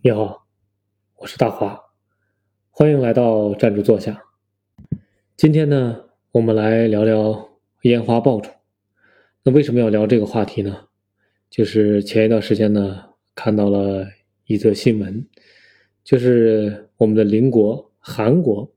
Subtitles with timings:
[0.00, 0.46] 你好，
[1.16, 1.76] 我是大华，
[2.70, 4.22] 欢迎来到站住坐下。
[5.36, 7.48] 今天呢，我们来聊聊
[7.82, 8.48] 烟花爆竹。
[9.42, 10.86] 那为什么要聊这个话题呢？
[11.50, 14.06] 就是前一段时间呢，看到了
[14.46, 15.26] 一则新闻，
[16.04, 18.72] 就是我们的邻国韩国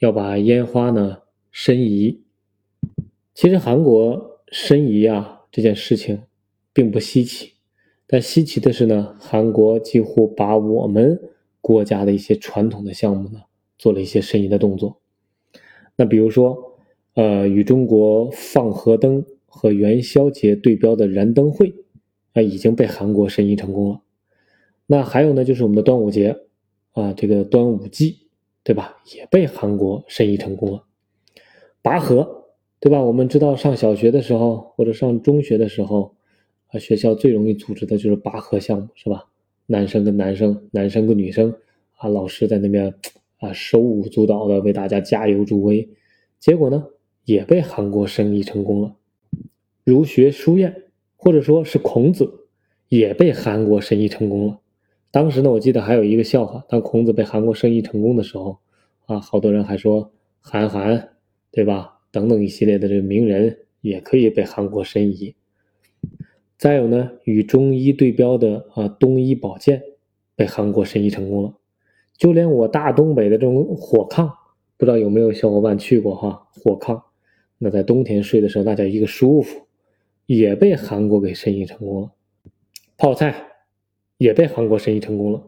[0.00, 2.22] 要把烟花呢申遗。
[3.32, 6.24] 其实韩国申遗啊这件事情
[6.74, 7.54] 并不稀奇。
[8.10, 11.20] 但稀奇的是呢，韩国几乎把我们
[11.60, 13.42] 国家的一些传统的项目呢，
[13.78, 15.02] 做了一些申遗的动作。
[15.94, 16.78] 那比如说，
[17.12, 21.74] 呃，与中国放河灯和元宵节对标的燃灯会，
[22.32, 24.00] 啊，已经被韩国申遗成功了。
[24.86, 26.34] 那还有呢，就是我们的端午节，
[26.92, 28.28] 啊，这个端午祭，
[28.64, 30.84] 对吧，也被韩国申遗成功了。
[31.82, 32.46] 拔河，
[32.80, 33.02] 对吧？
[33.02, 36.14] 我们知道上小学的时候或者上中学的时候。
[36.68, 39.26] 啊，学校最容易组织的就是拔河项目，是吧？
[39.66, 41.54] 男生跟男生，男生跟女生，
[41.96, 42.94] 啊，老师在那边
[43.38, 45.88] 啊手舞足蹈的为大家加油助威，
[46.38, 46.86] 结果呢
[47.24, 48.96] 也被韩国申遗成功了。
[49.84, 50.84] 儒学书院，
[51.16, 52.46] 或者说是孔子，
[52.88, 54.60] 也被韩国申遗成功了。
[55.10, 58.58] 当时呢，我记得还有一个笑话，当孔子被韩国申遗成功的时候，
[59.06, 61.16] 啊，好多人还说韩寒，
[61.50, 62.00] 对吧？
[62.10, 65.34] 等等一系列的这个名人也可以被韩国申遗。
[66.58, 69.80] 再有呢，与中医对标的啊东医保健
[70.34, 71.54] 被韩国申遗成功了，
[72.16, 74.28] 就连我大东北的这种火炕，
[74.76, 76.48] 不知道有没有小伙伴去过哈？
[76.50, 77.00] 火炕，
[77.58, 79.66] 那在冬天睡的时候那叫一个舒服，
[80.26, 82.10] 也被韩国给申遗成功了。
[82.96, 83.36] 泡菜
[84.16, 85.44] 也被韩国申遗成功了。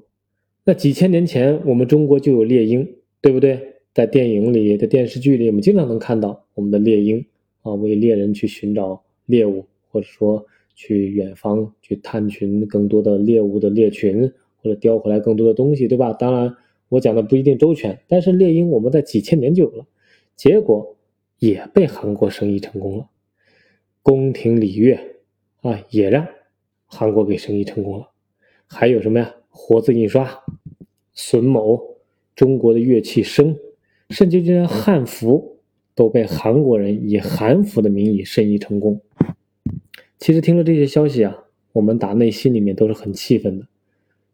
[0.62, 2.88] 那几千年前我们中国就有猎鹰，
[3.20, 3.80] 对不对？
[3.92, 7.26] 在电影里、在电视剧里，我们经常能看到我们的猎鹰
[7.62, 10.46] 啊，为猎人去寻找猎物，或者说。
[10.82, 16.14] 去远方去探寻更多的猎物的猎群，或者叼回来更多的东西，对吧？
[16.14, 16.56] 当然，
[16.88, 19.86] 我讲的不一定周全，但是猎鹰我们在几千年就有了，
[20.36, 20.96] 结果
[21.38, 23.10] 也被韩国生意成功了。
[24.02, 24.98] 宫廷礼乐
[25.60, 26.26] 啊，也让
[26.86, 28.08] 韩国给生意成功了。
[28.64, 29.34] 还有什么呀？
[29.50, 30.26] 活字印刷、
[31.14, 31.78] 榫卯、
[32.34, 33.54] 中国的乐器笙，
[34.08, 35.58] 甚至就连汉服
[35.94, 38.98] 都被韩国人以韩服的名义生意成功。
[40.20, 43.66] 其实听了这些消息啊，我们打内心里面都是很气愤的。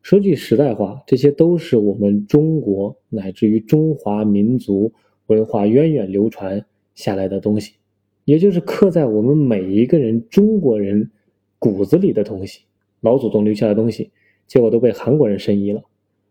[0.03, 4.93] 说句实在话，这些都是我们中国乃至于中华民族
[5.27, 7.75] 文化源远流传下来的东西，
[8.25, 11.09] 也就是刻在我们每一个人中国人
[11.61, 12.63] 骨子里的东西，
[13.01, 14.11] 老祖宗留下的东西，
[14.49, 15.85] 结果都被韩国人申遗了。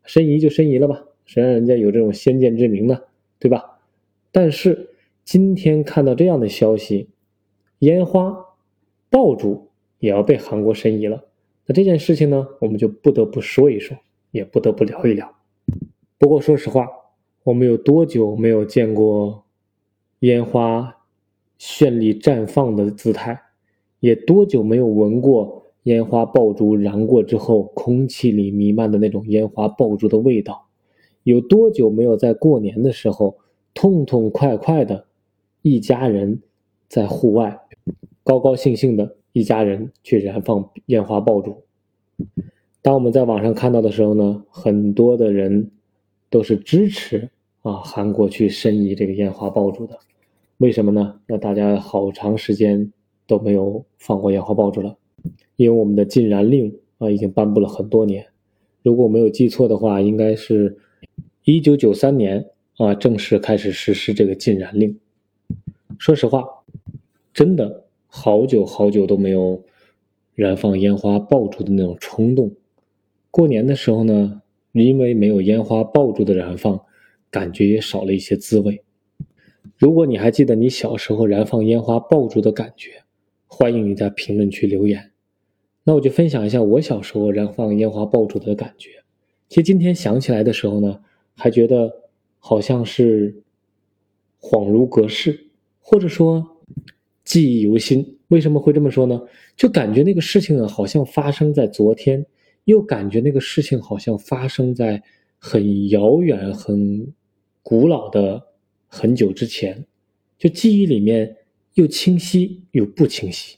[0.04, 3.00] 申遗就申遗了吧，谁让人家有这种先见之明呢？
[3.40, 3.80] 对吧？
[4.34, 4.90] 但是
[5.24, 7.08] 今天看到这样的消息，
[7.80, 8.36] 烟花。
[9.16, 11.24] 爆竹也要被韩国申遗了，
[11.66, 13.96] 那这件事情呢，我们就不得不说一说，
[14.32, 15.34] 也不得不聊一聊。
[16.18, 16.90] 不过说实话，
[17.46, 19.46] 我们有多久没有见过
[20.20, 20.98] 烟花
[21.58, 23.40] 绚丽绽放的姿态，
[24.02, 30.68] 也多久没有闻过烟花爆竹燃过之后空气里弥漫的那种烟花爆竹的味道，
[31.24, 33.38] 有多久没有在过年的时候
[33.74, 35.06] 痛痛快快的
[35.62, 36.42] 一家人
[36.90, 37.62] 在户外。
[38.26, 41.62] 高高兴兴的一家人去燃放烟花爆竹。
[42.82, 45.70] 当我们在网上看到的时候呢，很多的人
[46.32, 47.30] 都是支持
[47.62, 50.00] 啊韩国去申遗这个烟花爆竹的。
[50.58, 51.20] 为什么呢？
[51.28, 52.92] 那大家好长时间
[53.28, 54.98] 都没有放过烟花爆竹了，
[55.56, 58.26] 因为我们的禁燃令啊已经颁布了很多年。
[58.82, 60.80] 如果我没有记错的话，应该是
[61.44, 65.00] 一九九三年啊正式开始实施这个禁燃令。
[66.00, 66.44] 说实话，
[67.32, 67.85] 真的。
[68.18, 69.66] 好久好久都没有
[70.36, 72.56] 燃放烟花爆竹的那种冲动。
[73.30, 76.80] 过年的时候呢，因为没有烟花爆竹的燃放，
[77.30, 78.86] 感觉也少了一些滋味。
[79.78, 83.04] 如果你还记得你小时候燃放烟花爆竹的感觉，
[83.48, 85.12] 欢迎你在评论区留言。
[85.84, 88.92] 那我就分享一下我小时候燃放烟花爆竹的感觉。
[89.50, 91.02] 其实今天想起来的时候呢，
[91.36, 91.92] 还觉得
[92.40, 93.44] 好像是
[94.40, 95.48] 恍如隔世，
[95.82, 96.52] 或者说。
[97.26, 99.20] 记忆犹新，为什么会这么说呢？
[99.58, 102.24] 就感觉那个事情啊，好像发生在昨天，
[102.66, 105.02] 又感觉那个事情好像发生在
[105.40, 107.12] 很遥远、很
[107.64, 108.42] 古老的
[108.88, 109.84] 很久之前。
[110.38, 111.36] 就记忆里面
[111.74, 113.58] 又清晰又不清晰。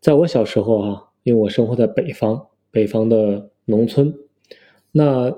[0.00, 4.12] 在我小时候啊，因为我生活在北方，北方的农村，
[4.92, 5.34] 那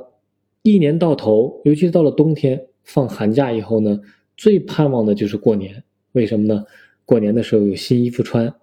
[0.62, 4.00] 一年到头，尤其是到了冬天，放寒假以后呢，
[4.36, 5.82] 最盼望的就是过年。
[6.12, 6.64] 为什么呢？
[7.10, 8.54] 过年的时候有新衣服穿，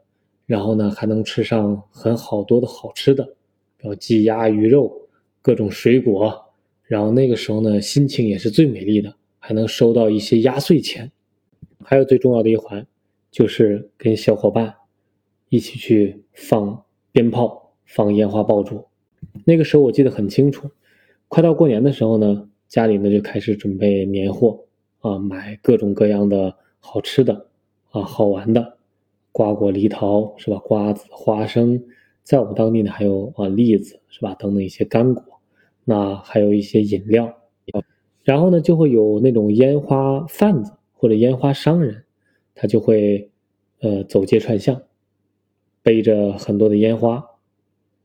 [0.46, 3.26] 然后呢还能吃上很好多的好吃的，
[3.76, 5.10] 比如鸡鸭鱼肉
[5.42, 6.46] 各种水果，
[6.84, 11.12] 然后那个时候呢，心情也是最美丽的，还能收到一些压岁钱。
[11.84, 12.88] 还有最重要的一环，
[13.30, 14.74] 就是跟小伙伴
[15.50, 18.86] 一起去放鞭炮、放烟花爆竹。
[19.44, 20.72] 那个时候我记得很清楚，
[21.28, 24.64] 快到过年的时候呢，家里呢就开始准备年货
[25.02, 27.48] 啊，买各种各样的好吃的
[27.92, 28.78] 啊、好玩的，
[29.32, 30.58] 瓜果梨桃是吧？
[30.58, 31.84] 瓜子、花生，
[32.24, 34.36] 在我们当地呢还有啊栗子是吧？
[34.36, 35.24] 等等一些干果，
[35.84, 37.34] 那还有一些饮料，
[38.24, 40.74] 然后呢就会有那种烟花贩子。
[41.00, 42.06] 或者烟花商人，
[42.56, 43.30] 他就会，
[43.82, 44.82] 呃，走街串巷，
[45.84, 47.24] 背着很多的烟花，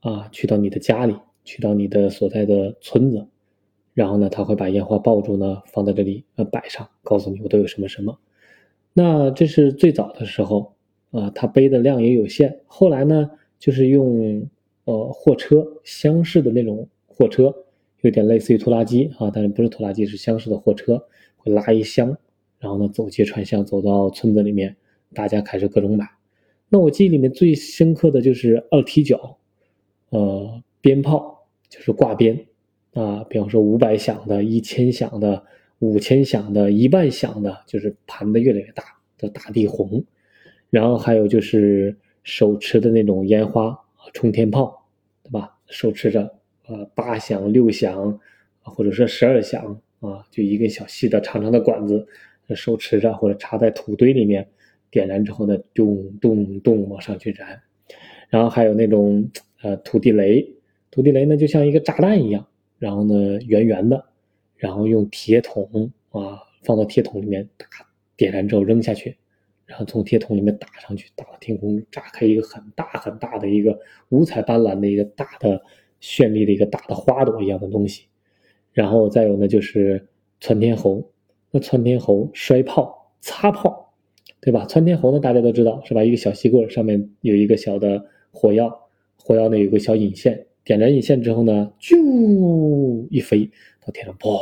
[0.00, 3.26] 啊，去到你的家里，去到你的所在的村子，
[3.94, 8.19] 然后呢，他会把烟花爆竹呢放在这里，呃，摆上，告诉你我都有什么什么。
[8.92, 10.74] 那这是最早的时候，
[11.10, 12.60] 啊，他背的量也有限。
[12.66, 14.46] 后来呢，就是用，
[14.84, 17.54] 呃，货车厢式的那种货车，
[18.02, 21.06] 有点类似于拖拉机啊，但是不是拖拉机，是厢式的货车，
[21.36, 22.16] 会拉一箱。
[22.58, 24.76] 然后呢，走街串巷，走到村子里面，
[25.14, 26.08] 大家开始各种买。
[26.68, 29.36] 那我记忆里面最深刻的就是二踢脚，
[30.10, 32.46] 呃，鞭炮就是挂鞭
[32.94, 35.44] 啊，比方说五百响的、一千响的、
[35.82, 38.84] 五千响的、一万响的，就是盘的越来越大，
[39.19, 40.05] 叫大地红。
[40.70, 43.76] 然后还有就是手持的那种烟花
[44.14, 44.87] 冲天炮，
[45.25, 45.58] 对吧？
[45.67, 46.32] 手持着，
[46.69, 48.20] 呃，八响、六响，
[48.62, 52.06] 或者说十二响啊，就一根小细的、长长的管子。
[52.55, 54.46] 手持着或者插在土堆里面，
[54.90, 57.61] 点燃之后呢，咚咚咚往上去燃。
[58.29, 59.29] 然后还有那种
[59.62, 60.55] 呃土地雷，
[60.90, 62.46] 土地雷呢就像一个炸弹一样，
[62.79, 64.05] 然后呢圆圆的，
[64.62, 67.66] 然后用铁桶啊放到铁桶里面打，
[68.16, 69.16] 点燃之后扔下去，
[69.66, 73.76] 然后从铁桶里面打上去，打到天空，炸开一个很大很大的一个
[74.10, 75.60] 五彩斑斓的一个大的
[76.00, 78.04] 绚丽的一个大的花朵一样的东西。
[78.72, 80.06] 然后再有呢就是
[80.40, 81.10] 窜天猴。
[81.50, 83.92] 那窜天猴摔炮、擦炮，
[84.40, 84.64] 对吧？
[84.66, 86.04] 窜天猴呢，大家都知道是吧？
[86.04, 88.88] 一个小吸棍上面有一个小的火药，
[89.18, 93.50] 火药呢有个小引线，点燃引线之后呢，啾一飞
[93.84, 94.40] 到天上，砰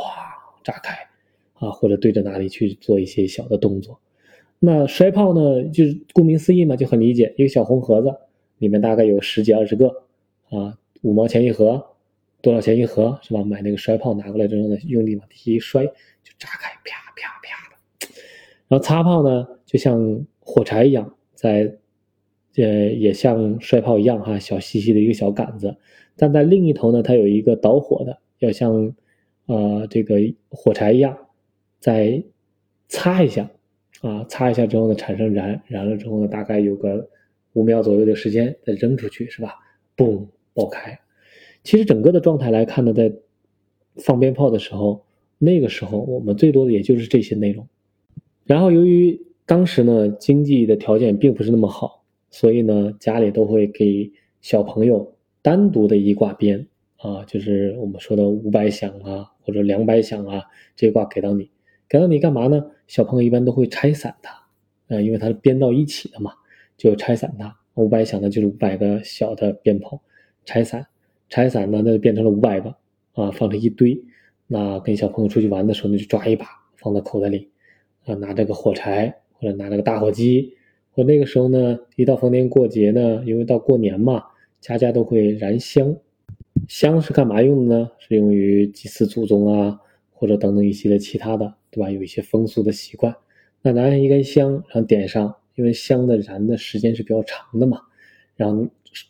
[0.63, 1.07] 炸开，
[1.53, 3.99] 啊，或者对着哪里去做一些小的动作。
[4.59, 8.15] 那摔炮呢，就是顾名思义嘛，就很理解，一个小红盒子，
[8.59, 10.03] 里面大概有十几二十个，
[10.49, 11.87] 啊，五毛钱一盒。
[12.43, 13.43] 多少钱一盒是吧？
[13.43, 17.75] 买那个摔炮拿过来之后呢，用力往地下一摔就炸开，啪啪啪的。
[18.67, 21.77] 然后擦炮呢，就像火柴一样，在
[22.55, 25.75] 呃也像摔炮一样哈，小细细的一个小杆子，
[26.15, 28.91] 但在另一头呢，它有一个导火的，要像
[29.45, 30.15] 呃这个
[30.49, 31.17] 火柴一样，
[31.79, 32.23] 再
[32.87, 33.49] 擦一下
[34.01, 37.09] 啊，擦一下之后呢，产生燃，燃了之后呢，大概有个
[37.53, 39.55] 五秒左右的时间再扔出去是吧？
[39.95, 40.99] 嘣，爆开。
[41.63, 43.13] 其实整个的状态来看呢，在
[43.97, 45.05] 放鞭炮的时候，
[45.37, 47.67] 那个时候我们最多的也就是这些内容。
[48.45, 54.11] 然后由于当时呢经济的条件并不是那么好，所以呢家里都会给
[54.41, 56.67] 小朋友单独的一挂鞭
[57.01, 60.43] 啊，就是我们说的五百响啊或者两百响啊，
[60.75, 61.49] 这挂给到你，
[61.89, 62.63] 给到你干嘛呢？
[62.87, 64.33] 小朋友一般都会拆散它，
[64.95, 66.31] 啊，因为它是编到一起的嘛，
[66.77, 67.57] 就拆散它。
[67.73, 70.01] 五百响呢就是五百个小的鞭炮，
[70.45, 70.85] 拆散。
[71.29, 72.75] 拆散呢，那就变成了五百个
[73.13, 73.99] 啊，放成一堆。
[74.45, 76.45] 那跟小朋友出去玩的时候呢，就抓一把
[76.75, 77.49] 放到口袋里，
[78.05, 80.53] 啊，拿这个火柴或者拿这个打火机。
[80.93, 84.25] 我那个时候呢，一到逢年过节呢，因为到过年嘛，
[84.59, 85.95] 家家都会燃香。
[86.71, 87.91] 香是干嘛用的呢？
[87.99, 89.77] 是用于祭祀祖宗啊，
[90.13, 91.91] 或者等等一系列其他的，对吧？
[91.91, 93.13] 有一些风俗的习惯。
[93.61, 97.81] 那拿上一根香，然后点上，因为香的燃的时间是比较长的嘛。
[98.37, 98.65] 然后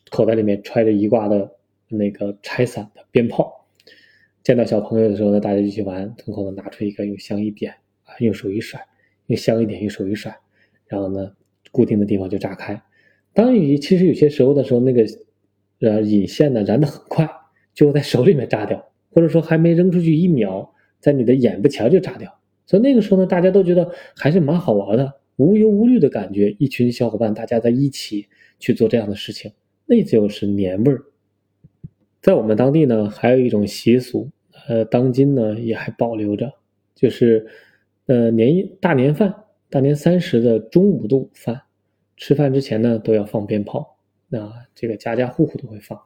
[0.09, 1.51] 口袋里面揣着一挂的。
[1.93, 3.67] 那个拆散的鞭炮，
[4.43, 7.73] 见到小朋友的时候呢，大家一起玩，从口袋拿出一个，用香一点
[8.05, 8.79] 啊，用手一甩，
[9.25, 10.33] 用香一点，用手一甩，
[10.87, 11.33] 然后呢，
[11.69, 12.81] 固定的地方就炸开。
[13.33, 15.05] 当你其实有些时候的时候，那个
[15.81, 17.29] 呃引线呢燃的很快，
[17.73, 22.39] 就在手里面炸掉，或者说还没扔出去一秒，在你的眼巴前就炸掉。
[22.65, 26.55] 所以那个时候呢，大家都觉得还是蛮好玩的，无忧无虑的感觉。
[26.59, 28.27] 一群小伙伴大家在一起
[28.59, 29.51] 去做这样的事情，
[29.85, 31.03] 那就是年味儿。
[32.21, 34.29] 在我们当地呢，还有一种习俗，
[34.67, 36.53] 呃，当今呢也还保留着，
[36.93, 37.47] 就是，
[38.05, 39.33] 呃，年夜大年饭，
[39.69, 41.61] 大年三十的中午的午饭，
[42.15, 43.97] 吃饭之前呢都要放鞭炮，
[44.29, 45.99] 那这个家家户户都会放。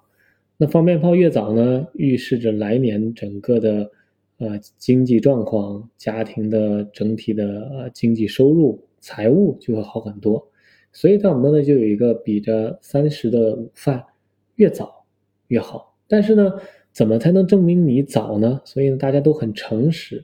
[0.58, 3.92] 那放鞭炮越早呢，预示着来年整个的，
[4.38, 10.48] 呃，经济状况、家庭的整体的呃经济收入、财务就会好很多。
[10.94, 14.02] 所以在我们那就有一个比着三十的午饭
[14.56, 15.04] 越早
[15.48, 15.94] 越好。
[16.08, 16.54] 但是呢，
[16.94, 18.62] 怎么才能证明你早呢？
[18.64, 20.24] 所以呢，大家都很诚实，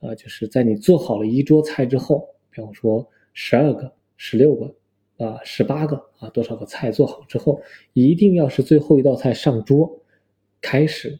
[0.00, 4.74] 啊，就是在你做好了一桌菜之后，比方说十二个、十六个。
[5.18, 7.60] 啊，十八个啊，多少个菜做好之后，
[7.92, 10.00] 一定要是最后一道菜上桌，
[10.60, 11.18] 开始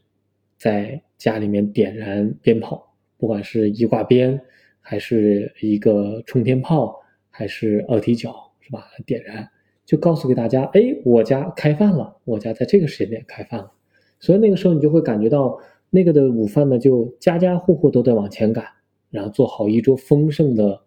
[0.57, 4.41] 在家里面点燃鞭炮，不管是一挂鞭，
[4.81, 8.87] 还是一个冲天炮，还是二踢脚，是吧？
[9.07, 9.49] 点燃
[9.85, 13.71] 就告诉给大家，哎，我家开饭了，我家在这个时间点开饭了。
[14.19, 15.59] 所以那个时候你就会感觉到，
[15.91, 18.65] 那个的午饭呢，就家家户户都在往前赶，
[19.11, 20.81] 然后做好一桌丰盛的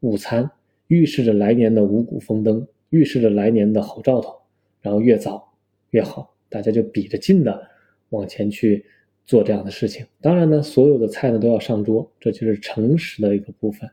[0.00, 0.50] 午餐。
[0.92, 4.34] 预示着来年的五谷丰登，预示着来年的好兆头，
[4.82, 5.54] 然后越早
[5.88, 7.66] 越好，大家就比着劲的
[8.10, 8.84] 往前去
[9.24, 10.04] 做这样的事情。
[10.20, 13.88] 当然呢，所有的菜呢都要上桌，这就是诚实的一个部分。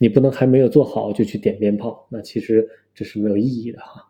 [0.00, 4.04] 你不能还没有做好就去点鞭炮，那其实这是没有意义的哈。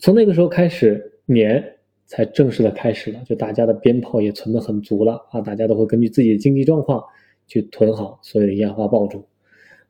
[0.00, 1.64] 从那个时候开始，年
[2.04, 7.00] 才正式的开始了，就大家的鞭炮也存的很足了啊，大家都会根据自己的经济状况
[7.46, 9.24] 去囤好所有的烟花爆竹。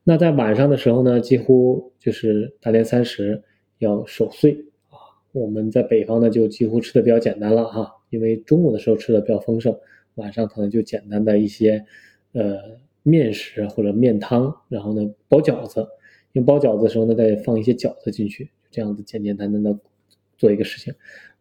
[0.03, 3.43] 那在晚上的时候呢，几乎就是大年三十
[3.77, 4.97] 要守岁啊。
[5.31, 9.77] 我们在北方呢，就几乎吃的比较简单了哈，因为中午的时候吃的比较丰盛，
[10.15, 11.85] 晚上可能就简单的一些
[12.33, 12.57] 呃
[13.03, 15.87] 面食或者面汤，然后呢包饺子，
[16.33, 19.77] 因为包饺子的时候呢，再放一些饺子进去，这样子简简单单的
[20.35, 20.93] 做一个事情。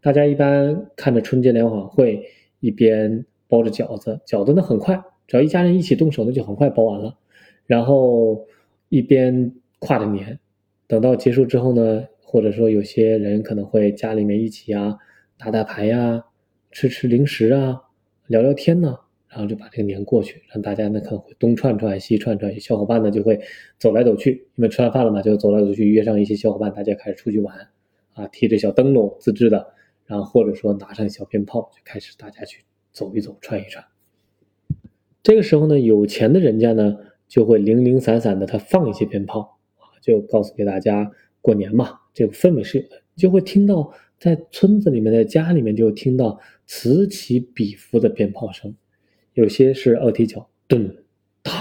[0.03, 2.23] 大家一般看着春节联欢会，
[2.61, 7.17] 一边包着饺子，饺子呢很快，只要一家人一起动手，那就很快包完了。
[7.71, 8.49] 然后
[8.89, 10.41] 一边跨着年，
[10.89, 14.99] 等到结束之后呢，或者说有些人可能会家里面一起啊
[15.39, 16.25] 打打牌呀，
[16.73, 17.81] 吃吃零食啊，
[18.27, 18.99] 聊聊天呢，
[19.29, 23.41] 然后就把这个年过去，让大家呢可能会东串串西串串，小伙伴呢就会
[23.79, 27.69] 走来走去，因为吃完饭了嘛，就走来走去，约上一些小伙伴，大家开始出去玩，
[28.15, 29.75] 啊，提着小灯笼自制的，
[30.07, 33.85] 然后或者说拿上小鞭炮，就开始大家去走一走，串一串。
[35.23, 36.97] 这个时候呢，有钱的人家呢。
[37.31, 41.09] 就会零零散散的，他放一些鞭炮啊，就告诉给大家
[41.41, 43.01] 过年嘛，这个氛围是有的。
[43.15, 48.75] 就会听到在村子里面，在家里面就听到此起彼伏的鞭炮声，
[49.35, 50.91] 有些是二踢脚，咚，
[51.41, 51.53] 哒，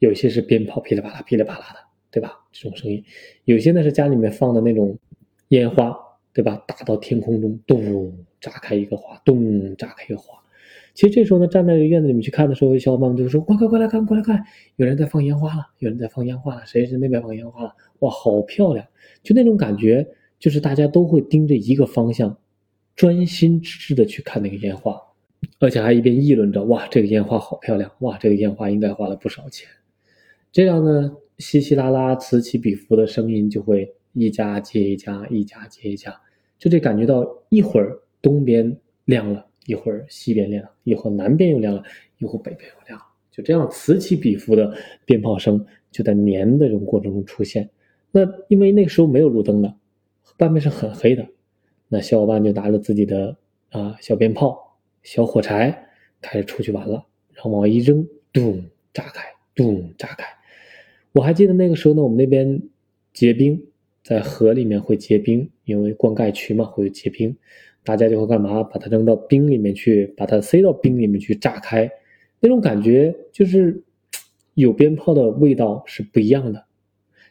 [0.00, 1.78] 有些是鞭炮噼里啪啦、噼里啪啦的，
[2.10, 2.44] 对吧？
[2.52, 3.02] 这种声音，
[3.44, 4.98] 有些呢是家里面放的那种
[5.48, 5.96] 烟花，
[6.34, 6.62] 对吧？
[6.66, 10.43] 打到天空中，咚，炸开一个花，咚，炸开一个花。
[10.94, 14.44] 其实这时候呢，站在院子里面去看的时候，小伙伴们就说：“快快快来看，快来看，
[14.76, 17.74] 有人在放烟花了，有人在放烟花了，谁是那边放烟花了？
[17.98, 18.86] 哇，好漂亮！
[19.20, 20.06] 就那种感觉，
[20.38, 22.38] 就是大家都会盯着一个方向，
[22.94, 25.00] 专心致志的去看那个烟花，
[25.58, 27.90] 而且还一边议论着：哇，这个烟花好漂亮！
[27.98, 29.68] 哇，这个烟花应该花了不少钱。
[30.52, 36.14] 这样呢，稀稀拉拉、此起彼伏的声音就会一家接一家，一家接一家，
[36.56, 41.82] 就这感觉到一会儿东边亮了。”一会儿西边亮，一会儿南边又亮了，
[42.18, 47.68] 一会儿北边又亮了，就这样此起彼伏的鞭炮声就在年的这种过程中出现。
[48.10, 49.74] 那因为那个时候没有路灯的，
[50.38, 51.26] 外面是很黑的，
[51.88, 53.36] 那小伙伴就拿着自己的
[53.70, 55.88] 啊小鞭炮、小火柴
[56.20, 59.22] 开始出去玩了，然后往外一扔，咚，炸开，
[59.54, 60.24] 咚，炸开。
[61.12, 62.62] 我还记得那个时候呢，我们那边
[63.12, 63.66] 结冰，
[64.02, 67.36] 在河里面会结冰，因为灌溉渠嘛，会结冰。
[67.84, 68.62] 大家就会干嘛？
[68.62, 71.90] 把它扔到冰里面去，把它塞到冰里面去炸开，
[72.40, 73.82] 那种感觉就是
[74.54, 76.64] 有鞭炮的味道是不一样的。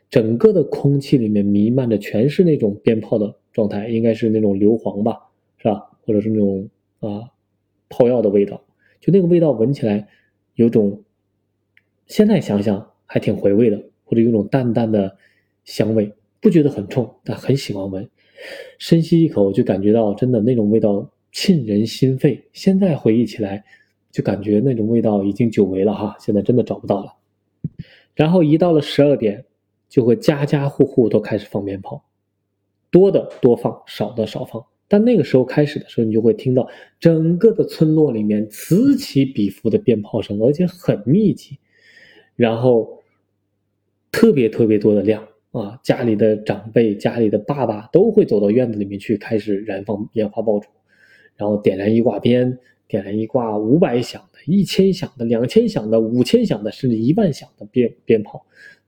[0.10, 5.18] 整个的空气里面弥漫着全是那种鞭炮的状态，应该是那种硫磺吧，
[5.58, 5.90] 是吧？
[6.06, 6.70] 或者是那种
[7.00, 7.32] 啊
[7.90, 8.64] 炮药的味道，
[9.02, 10.08] 就那个味道闻起来
[10.54, 11.04] 有种，
[12.06, 15.18] 现在想想还挺回味的，或者有种淡淡的
[15.64, 18.08] 香味，不觉得很冲，但很喜欢闻。
[18.78, 22.44] 深吸一口，就感觉到真的那种味道沁人心肺。
[22.54, 23.64] 现在回忆起来，
[24.12, 27.14] 就感觉那种味道已经久违了哈，现在真的找不到了。
[28.16, 29.46] 然后一到了十二点，
[29.90, 32.04] 就会家家户户都开始放鞭炮，
[32.92, 34.64] 多的多放，少的少放。
[34.88, 36.70] 但那个时候开始的时候，你就会听到
[37.00, 41.58] 整个的村落里面此起彼伏的鞭炮声，而且很密集，
[42.36, 43.02] 然后
[44.12, 45.28] 特别特别多的量。
[45.54, 50.68] 啊，家里的长辈、家里的爸爸都会走到院子里面去，开始燃放烟花爆竹，
[51.38, 52.58] 然后点燃一挂鞭，
[52.88, 58.44] 点燃一挂五百响的、一千响的、两千响的、五千响的，甚至一万响的鞭鞭炮，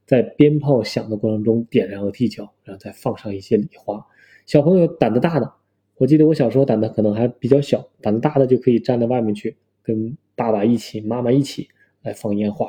[0.08, 4.04] 在鞭炮响的过程中点燃了踢脚，然后再放上一些礼花。
[4.48, 5.54] 小朋友胆子大的，
[5.98, 11.68] 我记得我小时候胆子可能还比较小，胆子大的就可以站在外面去，跟爸爸一起、妈妈一起
[12.02, 12.68] 来放烟花，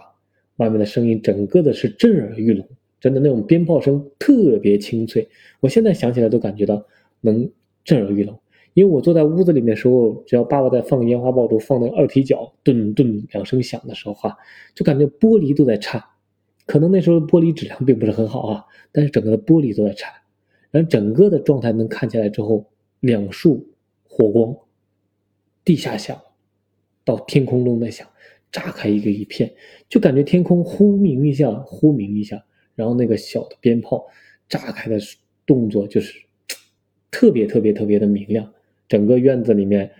[0.56, 2.68] 外面的声音整个的是震耳欲聋。
[3.06, 5.28] 真的那种鞭炮声特别清脆，
[5.60, 6.84] 我现在想起来都感觉到
[7.20, 7.48] 能
[7.84, 8.36] 震耳欲聋。
[8.74, 14.36] 因为我坐在屋子里面的时候，只要爸爸在放烟花爆竹，放那个二踢脚，顿顿两声响的时候哈，
[14.74, 16.02] 就感觉玻璃都在颤。
[16.66, 20.12] 可能那时候玻璃质量并不是很好啊，但是整个的玻璃都在颤，
[20.72, 22.66] 然后整个的状态能看起来之后，
[22.98, 23.68] 两束
[24.08, 24.52] 火光，
[25.64, 26.20] 地下响，
[27.04, 28.04] 到天空中在响，
[28.50, 29.54] 炸开一个一片，
[29.88, 32.44] 就感觉天空忽明一下，忽明一下，
[32.76, 34.06] 然后那个小的鞭炮
[34.48, 34.96] 炸开的
[35.44, 36.22] 动作就是
[37.10, 38.52] 特别特别特别的明亮，
[38.86, 39.90] 整个院子里面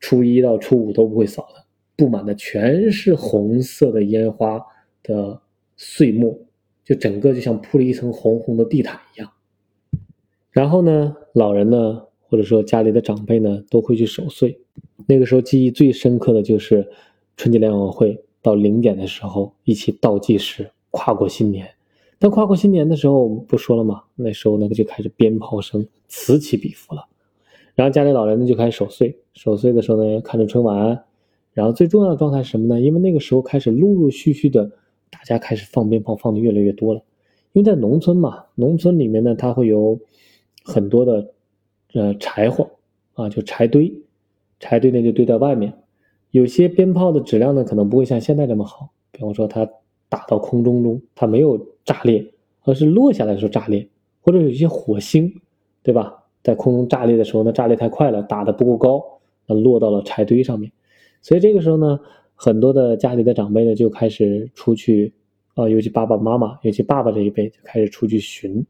[0.00, 1.64] 初一到初五都不会扫的，
[1.96, 4.60] 布满的全是红色的烟花
[5.02, 5.40] 的。
[5.78, 6.34] 碎末，
[6.86, 9.30] 就整个就像铺了一层红红的地毯一样。
[10.50, 14.58] 然后呢，老人呢，或者说家里的长辈呢，都会去守岁。
[15.06, 16.90] 那个时候记忆最深刻的就是
[17.36, 21.68] 春节联欢会到零点的时候，一起倒计时跨过新年。
[22.18, 24.02] 但跨过新年的时候，不说了吗？
[24.14, 27.06] 那时候那个就开始鞭炮声此起彼伏了。
[27.74, 31.04] 然后家里老人呢就开始守岁，守岁的时候呢看着春晚。
[31.52, 32.80] 然后最重要的状态是什么呢？
[32.80, 34.70] 因为那个时候开始陆陆续续的。
[35.08, 37.00] 大家开始放鞭炮，放的越来越多了。
[37.52, 39.98] 因为在农村嘛，农村里面呢，它会有
[40.64, 41.32] 很多的
[41.94, 42.68] 呃柴火
[43.14, 43.94] 啊，就柴堆，
[44.58, 45.72] 柴堆呢就堆在外面。
[46.32, 48.90] 有些鞭炮的质量呢，可能不会像现在这么好。
[49.12, 49.66] 比方说，它
[50.08, 52.22] 打到空中中，它没有炸裂，
[52.64, 53.88] 而是落下来的时候炸裂，
[54.20, 55.32] 或者有一些火星，
[55.82, 56.22] 对吧？
[56.42, 59.02] 在空中炸裂的时候呢，炸裂太快了，打的不够高，
[59.46, 60.70] 那落到了柴堆上面。
[61.22, 61.98] 所以这个时候呢。
[62.38, 65.10] 很多的家里的长辈呢，就开始出去，
[65.54, 68.62] 啊，尤其爸爸妈妈，尤其爸爸这一辈就开始出去寻，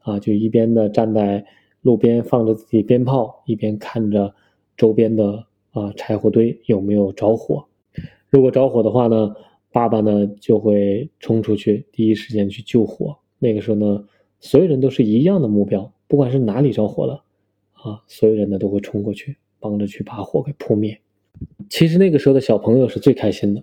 [0.00, 1.42] 啊，就一边呢站在
[1.80, 4.34] 路边放着自己鞭炮，一边看着
[4.76, 7.64] 周边的啊柴火堆有没有着火。
[8.28, 9.34] 如果着火的话呢，
[9.76, 13.14] 爸爸呢就会冲出去，第一时间去救火。
[13.38, 14.06] 那个时候呢，
[14.40, 17.22] 所有人都是一样的目标，不管是哪里着火了，
[17.74, 20.98] 啊，所有人呢都会冲过去，帮着去把火给扑灭。
[21.68, 23.62] 其实那个时候的小朋友是最开心的。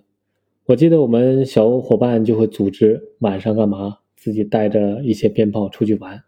[0.66, 6.22] 我记得我们小伙伴就会组织晚上干嘛，自己带着一些鞭炮出去玩。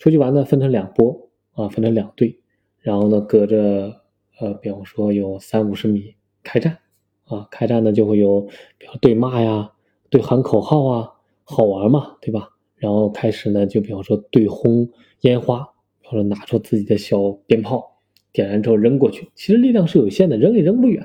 [0.00, 2.40] 出去玩呢，分成两波啊，分成两队，
[2.80, 4.00] 然后呢，隔着
[4.40, 6.78] 呃，比方说有三五十米开战
[7.30, 8.40] 啊，开战呢就会有，
[8.76, 9.72] 比如对骂呀，
[10.10, 11.12] 对喊口号啊，
[11.44, 12.50] 好玩嘛，对吧？
[12.76, 14.88] 然后开始呢，就比方说对轰
[15.20, 15.68] 烟花，
[16.04, 17.98] 或者拿出自己的小鞭炮。
[18.32, 21.02] 点燃之后扔过去，其实力量是有限的，扔也扔不远。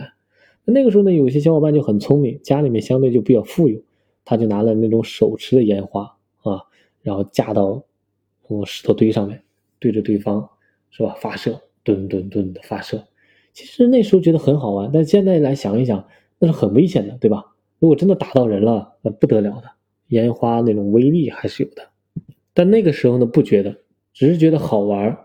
[0.64, 3.82] 那那个时候呢，有些小伙伴就很聪明，家里面相对就比较富有，
[4.24, 6.04] 他就拿了那种手持的烟花
[6.44, 6.62] 啊，
[7.02, 7.84] 然后架到
[8.48, 9.42] 我石头堆上面，
[9.80, 10.48] 对着对方
[10.92, 13.04] 是吧发射，吨吨吨的发射。
[13.56, 16.06] 其实那时候觉得很好玩，但现在来想一想，
[16.40, 17.56] 那是很危险的，对吧？
[17.80, 19.72] 如果真的打到人了，那不得了的。
[20.10, 21.88] 烟花那种威力还是有的，
[22.54, 23.78] 但那个时候呢，不觉得，
[24.14, 25.18] 只是觉得好玩。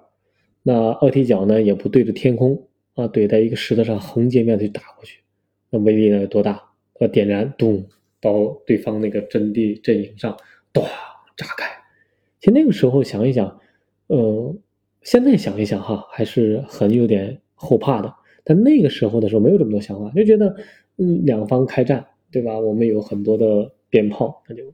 [0.62, 5.22] 那二踢脚呢，也不对着天空啊，怼在一个石头上横截面去打过去，
[5.68, 6.62] 那威力呢有多大？
[7.00, 7.84] 呃，点燃，咚，
[8.20, 10.36] 到对方那个阵地阵营上，
[10.72, 10.84] 咚，
[11.36, 11.66] 炸开。
[12.38, 13.58] 其实那个时候想一想，
[14.06, 14.54] 呃，
[15.02, 18.14] 现在想一想哈，还是很有点后怕的。
[18.44, 20.56] 但那个时候的时候没有这么多想法，就觉得，
[20.96, 22.58] 嗯，两方开战，对吧？
[22.58, 24.64] 我们有很多的鞭炮，那就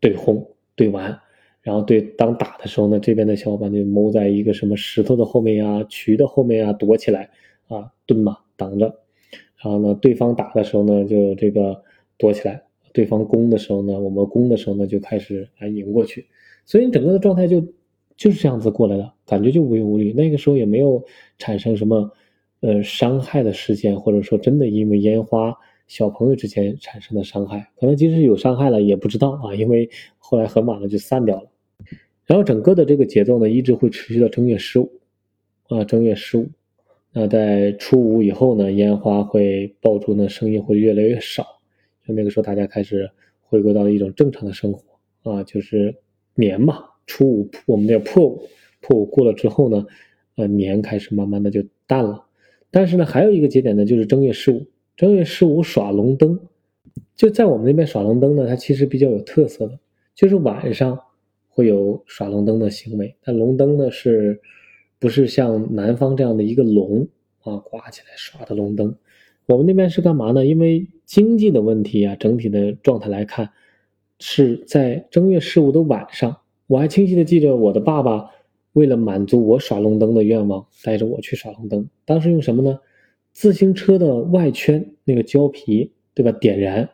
[0.00, 1.18] 对轰，对完。
[1.62, 7.30] 然后对，当打的时候呢，这边的小伙伴就谋在一个什么石头的后面呀、渠的后面呀躲起来
[7.68, 8.84] 啊，蹲嘛挡着。
[9.62, 11.82] 然后呢，对方打的时候呢，就这个
[12.18, 12.54] 躲起来；
[12.92, 16.26] 对方攻的时候呢，我们攻的时候呢，就开始来迎过去。
[16.66, 17.62] 所以整个的状态就
[18.14, 20.12] 就是这样子过来的，感觉就无忧无虑。
[20.12, 21.02] 那个时候也没有
[21.38, 22.10] 产生什么
[22.64, 25.54] 呃伤害的事件，或者说真的因为烟花
[25.86, 31.50] 小朋友之间产生的伤害，可能即使有伤害了也不知道啊，因为后来很晚了就散掉了。
[32.24, 34.90] 然后整个的这个节奏呢，一直会持续到正月十五，
[35.68, 36.48] 啊，正月十五，
[37.12, 41.44] 那在初五以后呢，烟花会爆竹呢，声音会越来越少，
[42.06, 43.10] 就那个时候大家开始
[43.42, 45.94] 回归到一种正常的生活，啊，就是
[46.34, 48.42] 年嘛，初五我们叫破五，
[48.80, 49.84] 破五过了之后呢，
[50.36, 52.24] 呃，年开始慢慢的就淡了，
[52.74, 56.40] 但是呢，还有一个节点呢，就是正月十五，正月十五耍龙灯，
[57.14, 59.78] 就在我们那边耍龙灯呢，它其实比较有特色的，
[60.16, 60.98] 就是晚上。
[61.56, 64.40] 会有耍龙灯的行为，但龙灯呢是，
[64.98, 67.06] 不是像南方这样的一个龙
[67.44, 68.92] 啊挂起来耍的龙灯？
[69.46, 70.44] 我们那边是干嘛呢？
[70.44, 73.50] 因为经济的问题啊，整体的状态来看，
[74.18, 76.36] 是在正月十五的晚上。
[76.66, 78.30] 我还清晰的记着，我的爸爸
[78.74, 81.88] 为了满足我耍龙灯的愿望，带着我去耍龙灯。
[82.04, 82.78] 当时用什么呢？
[83.32, 86.30] 自行车的外圈那个胶皮，对吧？
[86.30, 86.88] 点燃，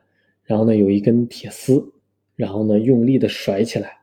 [0.44, 1.92] 然后呢有一根铁丝，
[2.34, 3.98] 然后呢用力的甩起来。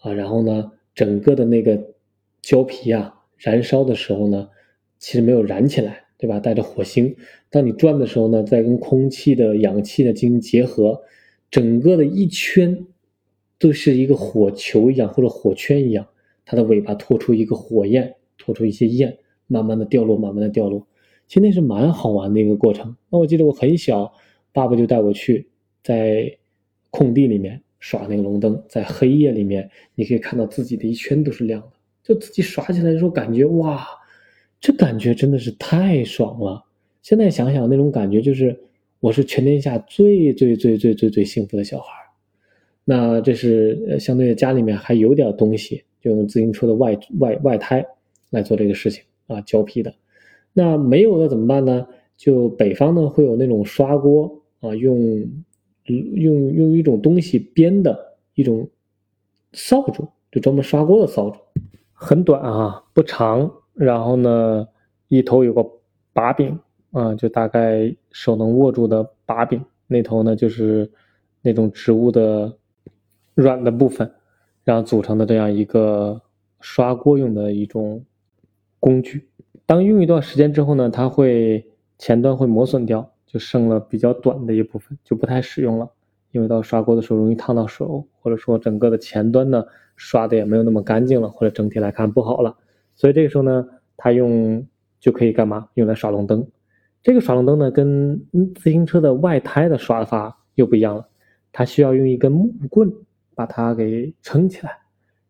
[0.00, 1.94] 啊，然后呢，整个的那个
[2.40, 4.48] 胶皮啊，燃烧的时候呢，
[4.98, 6.40] 其实没有燃起来，对吧？
[6.40, 7.14] 带着火星。
[7.50, 11.02] 当你转的时候呢，在跟空气的氧气呢进行结合，
[11.50, 12.86] 整个的一圈
[13.58, 16.06] 都是一个火球一样或者火圈一样，
[16.50, 20.86] 它的尾巴拖出一个火焰，拖出一些焰，慢慢的掉落，慢慢的掉落。
[21.26, 22.96] 其实那是蛮好玩的一个过程。
[23.10, 24.10] 那我记得我很小，
[24.50, 25.46] 爸爸就带我去
[25.82, 26.38] 在
[26.88, 33.86] 空地里面耍那个龙灯，在黑夜里面，你可以看到自己的一圈都是亮的，就自己耍起来的时候感觉哇，
[34.58, 36.64] 这感觉真的是太爽了。
[37.02, 38.58] 现在想想那种感觉，就是
[39.00, 41.92] 我是全天下最最最最最最幸福的小孩
[42.84, 47.84] 那这是相对家里面还有点东西，就用自行车的外外外胎
[48.30, 49.94] 来做这个事情啊，胶皮的。
[50.52, 51.86] 那没有了怎么办呢？
[52.16, 54.98] 就北方呢会有那种刷锅啊，用
[55.84, 58.68] 用用一种东西编的一种
[59.52, 61.38] 扫帚，就专门刷锅的扫帚，
[61.92, 64.66] 很短啊，不长，然后呢
[65.08, 65.64] 一头有个
[66.12, 66.58] 把柄。
[66.90, 70.90] 啊，就大概手能握住的把柄那头呢，就是
[71.42, 72.56] 那种植物的
[73.34, 74.10] 软的部分，
[74.68, 76.20] 然后组成的这样一个
[76.60, 78.04] 刷锅用的一种
[78.78, 79.26] 工具。
[79.64, 85.88] 当用一段时间之后呢，它会前端会磨损掉，就剩了比较短的一部分，就不太使用了。
[86.32, 89.64] 因为到刷锅的时候容易烫到手，或者说整个的前端呢
[89.96, 92.54] 刷的也没有那么干净了，或者整体来看不好了。
[92.94, 94.66] 所以这个时候呢，它用
[95.00, 95.66] 就可以干嘛？
[95.76, 96.46] 用来耍龙灯。
[97.02, 98.22] 这个耍龙灯呢，跟
[98.54, 101.08] 自行车的外胎的耍法又不一样了。
[101.52, 102.92] 它需要用一根木棍
[103.38, 104.76] 把它给撑起来，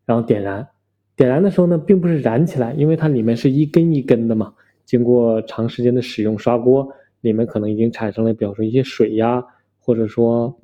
[0.06, 0.66] 然后点燃。
[1.14, 4.54] 点燃的时候呢，并不是燃起来，因为它里面是一根一根的嘛。
[4.86, 6.88] 经过长时间的使用刷锅，
[7.20, 9.44] 里面可能已经产生了，比如说一些水呀，
[9.78, 10.58] 或者说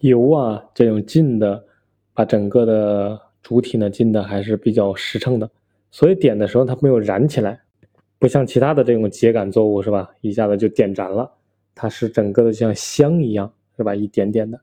[0.00, 1.64] 油啊这种浸的，
[2.14, 5.48] 把整个的主体呢浸的还是比较实诚的。
[5.92, 7.60] 所以点的时候它没有燃起来。
[8.18, 10.10] 不像其他的这种秸秆作物是吧？
[10.20, 11.30] 一下子就点燃了，
[11.76, 13.94] 它是整个的像香一样是吧？
[13.94, 14.60] 一点点的，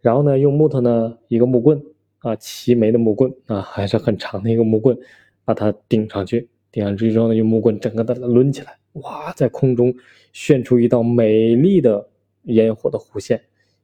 [0.00, 1.82] 然后呢，用木头呢一个木棍
[2.18, 4.96] 啊，齐眉的木棍啊，还是很长的一个木棍，
[5.44, 9.94] 把它顶上去，顶上去之后呢，用木棍整个的抡起来，哇，在空中
[10.32, 12.08] 炫出一道美丽的
[12.44, 13.40] 烟火的弧线。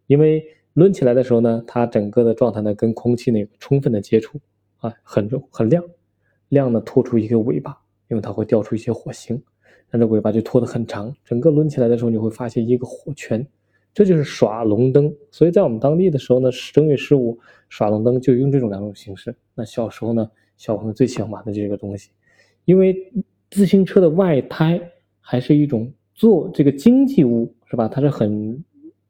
[0.06, 0.44] 因为
[0.74, 4.38] 抡起来的时候呢，它整个的状态呢跟空气呢有充分的接触
[4.78, 5.84] 啊，很重很亮，
[6.48, 7.78] 亮呢拖出一个尾巴。
[8.08, 9.42] 因为它会掉出一些火星，
[9.90, 13.46] 那这尾巴就拖得很长，整个抡起来的时候，你会发现一个火圈，
[13.92, 15.14] 这就是耍龙灯。
[15.30, 19.34] 所以在我们当地的时候呢，正月十五耍龙灯就用这种两种形式。
[19.54, 22.10] 那小时候呢，小朋友最喜欢玩的就是这个东西，
[22.64, 22.96] 因为
[23.50, 24.80] 自行车的外胎
[25.20, 27.88] 还是一种做这个经济物，是吧？
[27.88, 28.64] 它是很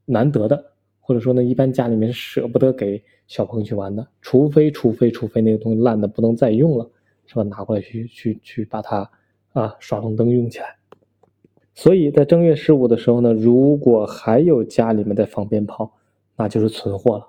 [0.05, 0.65] 难得的，
[1.01, 6.91] 或者说呢，一般家里面是舍不得给小朋友去玩的，除非除非除非那个东西烂的不能再用了。
[7.25, 7.45] 是吧？
[7.45, 9.09] 拿过来去去去把它
[9.53, 10.77] 啊耍龙灯用起来。
[11.75, 15.93] 所以在正月十五的时候呢，如果还有家里面在放鞭炮，
[16.37, 17.29] 那就是存货了，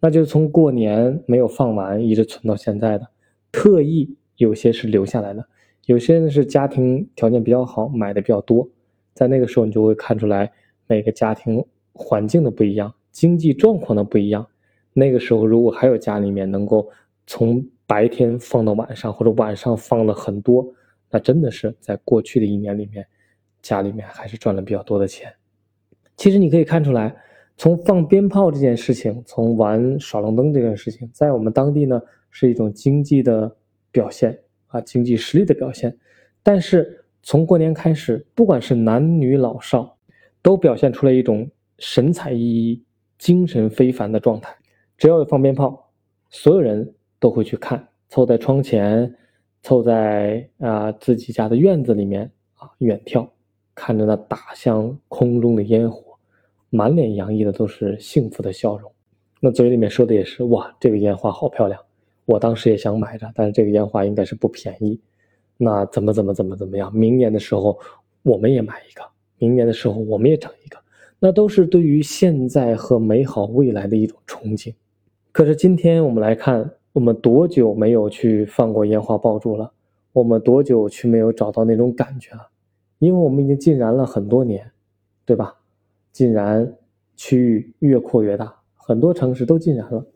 [0.00, 3.06] 那就是从过年没有放完一直存到现在的。
[3.50, 5.46] 特意有些是留下来的，
[5.84, 8.66] 有些呢是家庭条件比较好，买的比较多。
[9.12, 10.50] 在那个时候，你就会看出来
[10.86, 14.46] 每个家庭环境的不一样，经济状况的不一样。
[14.94, 16.88] 那个时候，如果还有家里面能够
[17.26, 20.66] 从白天放到晚上，或者晚上放了很多，
[21.10, 23.06] 那真的是在过去的一年里面，
[23.62, 25.32] 家里面还是赚了比较多的钱。
[26.16, 27.14] 其实你可以看出来，
[27.56, 33.56] 从放鞭炮这件事情，从玩耍龙灯这件事情，在我们当地呢是一种经济的
[33.90, 35.96] 表现啊，经济实力的表现。
[36.42, 39.96] 但是从过年开始，不管是男女老少，
[40.42, 42.80] 都表现出了一种神采奕奕、
[43.16, 44.54] 精神非凡的状态。
[44.98, 45.90] 只要有放鞭炮，
[46.28, 46.92] 所有人。
[47.22, 49.14] 都会去看，凑在窗前，
[49.62, 53.28] 凑在啊自己家的院子里面啊远眺，
[53.74, 56.16] 看着那打向空中的烟火，
[56.70, 58.90] 满脸洋溢的都是幸福的笑容，
[59.40, 61.80] 那嘴里面说的也是哇，这个烟花好漂亮，
[62.26, 65.00] 我当时也想买着，但是这个烟花应该是不便宜，
[65.56, 66.94] 那怎么怎么怎么怎么样？
[66.94, 67.78] 明年的时候
[68.22, 69.02] 我们也买一个，
[69.38, 70.78] 明年的时候我们也整一个，
[71.18, 74.74] 那都是对于现在和美好未来的一种憧憬。
[75.32, 76.70] 可是今天我们来看。
[76.94, 79.72] 我们多久没有去放过烟花爆竹了？
[80.12, 82.46] 我们多久去没有找到那种感觉了？
[83.02, 84.70] 因为我们已经禁燃了很多年，
[85.24, 85.56] 对吧？
[86.12, 86.72] 禁燃
[87.16, 90.06] 区域越扩越大，很多城市都禁燃了。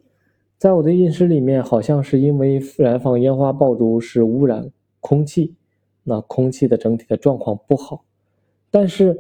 [0.57, 4.71] 在我的印识里面，好像是因为燃放烟花爆竹是污染
[5.01, 5.57] 空气，
[6.05, 8.05] 那空气的整体的状况不好。
[8.71, 9.19] 但是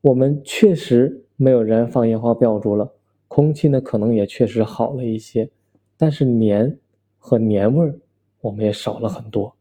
[0.00, 2.92] 我们确实没有燃放烟花爆竹了，
[3.26, 5.50] 空气呢可能也确实好了一些，
[5.96, 6.78] 但是年。
[7.20, 7.94] 和年味儿，
[8.40, 9.54] 我们也少了很多。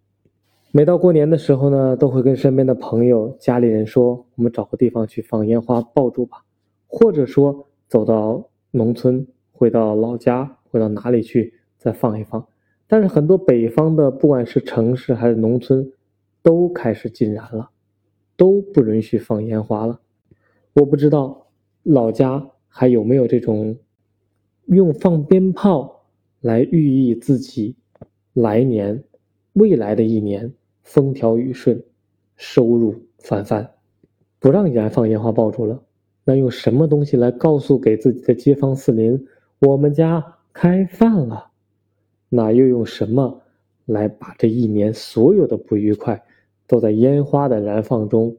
[0.78, 6.46] 每到过年的时候呢，都会跟身边的朋友、家里人说：“我们找个地方去放烟花爆竹吧。”
[6.86, 12.46] 或者说走到农村，回到老家，回到哪里去再放一放。
[12.86, 15.92] 但是很多北方的，不管是城市还是农村，
[16.44, 17.72] 都开始禁燃了，
[18.36, 20.00] 都不允许放烟花了。
[20.74, 21.48] 我不知道
[21.82, 23.76] 老家还有没有这种
[24.68, 26.04] 用放鞭炮
[26.40, 27.76] 来寓意自己
[28.34, 29.04] 来年、
[29.54, 30.54] 未来的一年
[30.88, 31.84] 风调雨顺、
[32.38, 33.72] 收入翻番，
[34.40, 35.84] 不让燃放烟花爆竹了。
[36.24, 39.28] 那用什么东西来告诉给自己的街坊四邻，
[39.60, 41.52] 我们家开饭了？
[42.30, 43.42] 那又用什么
[43.86, 46.24] 来把这一年所有的不愉快，
[46.66, 48.38] 都在烟花的燃放中，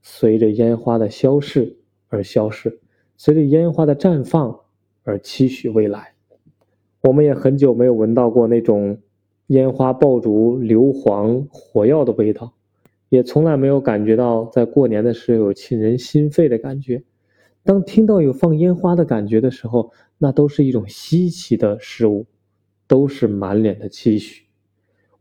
[0.00, 1.76] 随着烟花的消逝
[2.08, 2.80] 而消逝，
[3.18, 4.60] 随着烟花的绽放
[5.02, 6.14] 而期许未来？
[7.02, 8.96] 我们也很久没有闻到过那种
[9.52, 12.52] 烟花爆竹硫磺火药的味道，
[13.08, 17.02] 也从来没有感觉到在过年的时候有沁人心肺的感觉。
[17.62, 22.26] 当听到有放烟花的感觉的时候，那都是一种稀奇的事物。
[22.88, 24.44] 都是满脸的期许，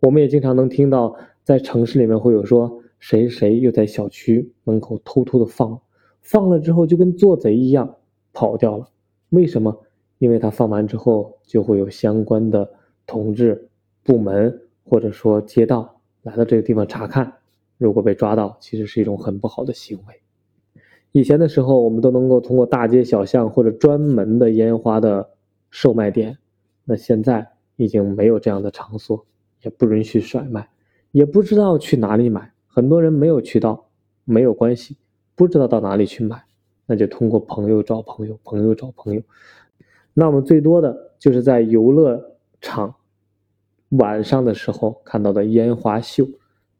[0.01, 5.79] 我们也经常能听到，在城市里面会有说谁谁又在小区门口偷偷的放，
[6.21, 7.95] 放了之后就跟做贼一样
[8.33, 8.89] 跑掉了。
[9.29, 9.83] 为什么？
[10.17, 12.69] 因为他放完之后就会有相关的
[13.07, 13.69] 同志、
[14.03, 17.33] 部门或者说街道来到这个地方查看，
[17.77, 20.21] 如果被抓到，其实是一种很不好的行为。
[21.11, 25.31] 以前的时候，我们都能够通过大街小巷或者专门的烟花的
[25.69, 26.37] 售卖点，
[26.85, 27.51] 那现在。
[27.77, 29.25] 已经没有这样的场所，
[29.63, 30.69] 也不允许甩卖，
[31.11, 32.51] 也不知道去哪里买。
[32.67, 33.87] 很多人没有渠道，
[34.23, 34.97] 没有关系，
[35.33, 36.43] 不知道到哪里去买，
[36.85, 39.21] 那就通过朋友找朋友，朋友找朋友。
[40.13, 42.93] 那我们最多的就是在游乐场
[43.91, 46.27] 晚上的时候看到的烟花秀，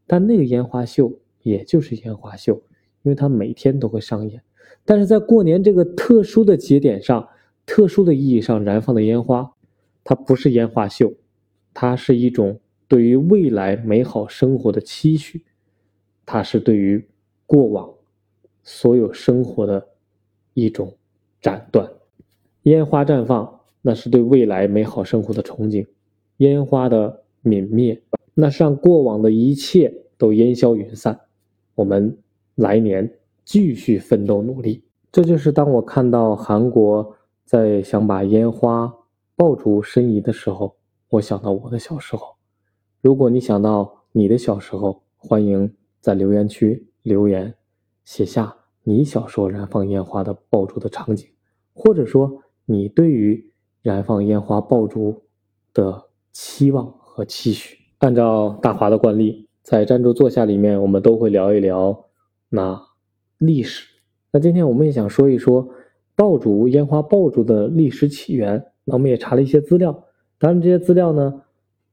[0.06, 2.54] 但那个烟花秀也就是烟花秀，
[3.02, 4.42] 因为它每天都会上演。
[4.84, 7.28] 但是在过年这个特殊的节点上，
[7.64, 9.52] 特殊的意义上燃放的烟花。
[10.04, 11.14] 它不是烟花秀，
[11.72, 15.44] 它是一种对于未来美好生活的期许，
[16.26, 17.06] 它是对于
[17.46, 17.88] 过往
[18.64, 19.86] 所有生活的
[20.54, 20.96] 一种
[21.40, 21.88] 斩断。
[22.64, 25.86] 烟花绽放，那是对未来美好生活的憧憬；
[26.42, 28.02] 烟花的泯灭，
[28.34, 31.20] 那是让过往的一切都烟消云散。
[31.76, 32.18] 我们
[32.56, 34.82] 来年继续奋斗努力。
[35.12, 38.92] 这就是当我看到韩国在想把烟花。
[39.34, 40.76] 爆竹申遗的时候，
[41.08, 42.36] 我想到我的小时候。
[43.00, 47.54] 如果你想到你的小时候，欢迎在留言区留言，
[48.04, 51.28] 写下你小时候燃放烟花的爆竹的场景，
[51.72, 55.22] 或者说你对于燃放烟花爆竹
[55.72, 57.78] 的期望和期许。
[57.98, 62.06] 按照大华的惯例，在站住坐下里面，我们都会聊一聊
[62.48, 62.82] 那
[63.38, 63.86] 历史。
[64.32, 65.68] 那今天我们也想说一说
[66.16, 68.64] 爆竹烟花爆竹的历史起源。
[68.84, 70.04] 那我们也查了一些资料，
[70.38, 71.42] 当然这些资料呢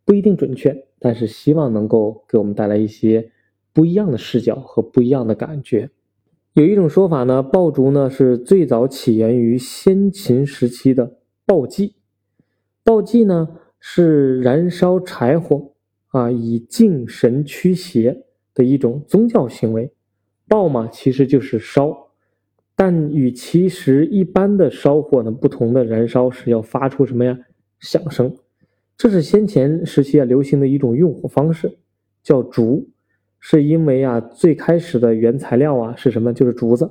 [0.04, 3.32] 不一定准确，但是希望能够给我们带来一些
[3.74, 5.92] 不一样的视角和不一样的感觉。
[6.54, 11.94] 有一种说法呢，爆竹呢是最早起源于先秦时期的爆祭。
[12.84, 15.72] 爆祭呢是燃烧柴火
[16.10, 19.92] 啊，以敬神驱邪的一种宗教行为。
[20.48, 22.08] 爆嘛，其实就是烧。
[22.76, 27.38] 但与其实一般的烧火呢不同的燃烧是要发出什么呀
[27.80, 28.34] 响声，
[28.98, 31.78] 这是先前时期啊流行的一种用火方式，
[32.24, 32.90] 叫竹，
[33.40, 36.34] 是因为啊最开始的原材料啊是什么？
[36.34, 36.90] 就是竹子，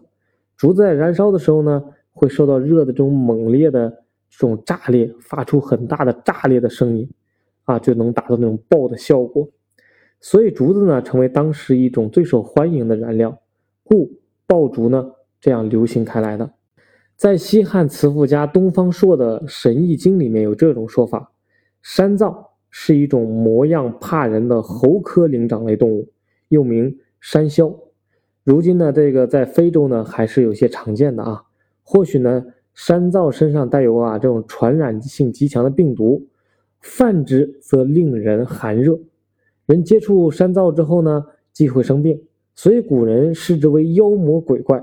[0.59, 7.09] 竹子在燃烧的时候呢会受到热的这种猛烈的这种炸裂，发出很大的炸裂的声音，
[7.65, 9.49] 啊就能达到那种爆的效果，
[10.21, 13.39] 所以竹子呢成为当时一种最受欢迎的燃料，
[13.83, 14.11] 故
[14.47, 15.13] 爆竹呢。
[15.41, 16.51] 这样流行开来的，
[17.15, 21.31] 在西汉慈父家东方朔的《神异经》里面有这种说法：
[21.81, 26.09] 山灶是一种模样怕人的猴科灵长类动物，
[26.49, 27.73] 又名山魈。
[28.43, 31.45] 如今呢，这个在非洲呢还是有些常见的啊。
[31.85, 32.45] 或许呢，
[32.79, 36.29] 山灶身上带有啊这种传染性极强的病毒，
[36.81, 39.01] 泛之则令人寒热，
[39.67, 42.23] 人接触山灶之后呢，即会生病，
[42.55, 44.81] 所以古人视之为妖魔鬼怪。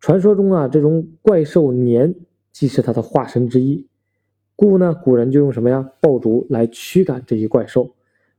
[0.00, 2.14] 传说中啊，这种怪兽年
[2.50, 3.86] 即是它的化身之一，
[4.56, 5.86] 故呢，古人就用什么呀？
[6.00, 7.94] 爆竹来驱赶这些怪兽。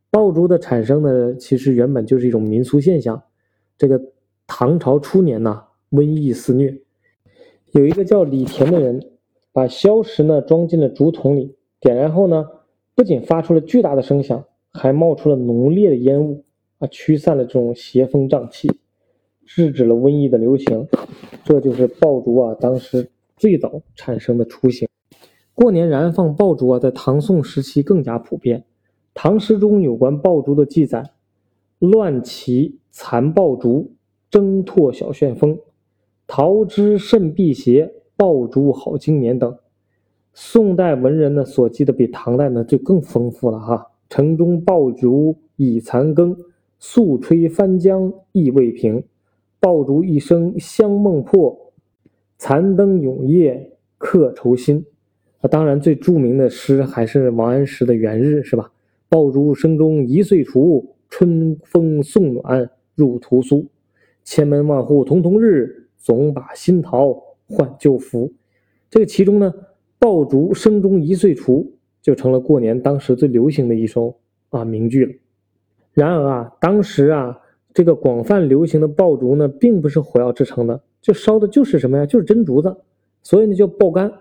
[0.09, 3.21] 爆竹的产生呢，其实原本就是一种民俗现象。
[3.77, 4.01] 这个
[4.47, 6.81] 唐朝初年呢，瘟疫肆虐，
[7.71, 9.11] 有一个叫李田的人，
[9.51, 12.47] 把硝石呢装进了竹筒里，点燃后呢，
[12.95, 16.43] 不仅发出了巨大的声响，还冒出了浓烈的烟雾，
[16.79, 18.71] 啊，驱散了这种邪风瘴气，
[19.45, 20.87] 制止了瘟疫的流行。
[21.43, 24.87] 这就是爆竹啊，当时最早产生的雏形。
[25.53, 28.63] 过年燃放爆竹啊，在唐宋时期更加普遍。
[29.13, 31.11] 唐诗中有关爆竹的记载
[31.79, 33.91] ：“乱旗残爆竹，
[34.31, 35.59] 征拓小旋风。
[36.31, 39.57] 桃枝甚辟邪，爆竹好经年。”等。
[40.35, 43.87] 宋代文人呢所记的比唐代呢就更丰富了哈。
[44.09, 46.37] 城中爆竹已残羹，
[46.77, 49.03] 宿吹翻江意未平。
[49.59, 51.73] 爆竹一声香梦破，
[52.37, 54.85] 残灯永夜客愁心。
[55.41, 58.71] 啊，当然最著名的诗还是王安石的《元日》，是吧？
[59.09, 63.65] 爆竹声中一岁除，春风送暖入屠苏。
[64.23, 68.33] 千门万户曈曈日，总把新桃换旧符。
[68.89, 69.53] 这个其中呢，
[69.99, 74.17] 爆竹声中一岁除就成了过年当时最流行的一首
[74.49, 75.13] 啊名句了。
[75.93, 77.39] 然而啊，当时啊，
[77.73, 82.05] 这个广泛流行的爆竹呢，并不是火药制成的，就烧的就是什么呀？
[82.05, 82.75] 就是真竹子，
[83.21, 84.11] 所以呢叫爆干。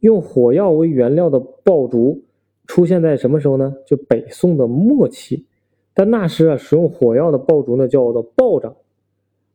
[0.00, 2.24] 用火药为原料的爆竹
[2.66, 3.74] 出现在什么时候呢？
[3.86, 5.44] 就北宋的末期，
[5.92, 8.74] 但那时啊，使用火药的爆竹呢叫做爆仗，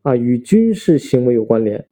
[0.05, 1.83] 啊，与军事行为有关联。